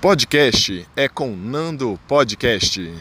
[0.00, 2.94] Podcast é com Nando Podcast.